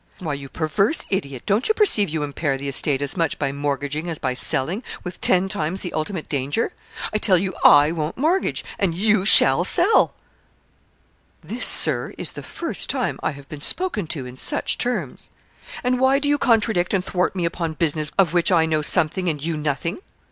'Why, 0.17 0.33
you 0.33 0.49
perverse 0.49 1.05
idiot, 1.11 1.43
don't 1.45 1.67
you 1.67 1.75
perceive 1.75 2.09
you 2.09 2.23
impair 2.23 2.57
the 2.57 2.67
estate 2.67 3.03
as 3.03 3.15
much 3.15 3.37
by 3.37 3.51
mortgaging 3.51 4.09
as 4.09 4.17
by 4.17 4.33
selling, 4.33 4.81
with 5.03 5.21
ten 5.21 5.47
times 5.47 5.81
the 5.81 5.93
ultimate 5.93 6.27
danger. 6.27 6.73
I 7.13 7.19
tell 7.19 7.37
you 7.37 7.53
I 7.63 7.91
won't 7.91 8.17
mortgage, 8.17 8.65
and 8.79 8.95
you 8.95 9.25
shall 9.25 9.63
sell.' 9.63 10.15
'This, 11.43 11.67
Sir, 11.67 12.15
is 12.17 12.31
the 12.31 12.41
first 12.41 12.89
time 12.89 13.19
I 13.21 13.29
have 13.33 13.47
been 13.47 13.61
spoken 13.61 14.07
to 14.07 14.25
in 14.25 14.37
such 14.37 14.79
terms.' 14.79 15.29
'And 15.83 15.99
why 15.99 16.17
do 16.17 16.27
you 16.27 16.39
contradict 16.39 16.95
and 16.95 17.05
thwart 17.05 17.35
me 17.35 17.45
upon 17.45 17.73
business 17.73 18.09
of 18.17 18.33
which 18.33 18.51
I 18.51 18.65
know 18.65 18.81
something 18.81 19.29
and 19.29 19.39
you 19.39 19.55
nothing? 19.55 19.99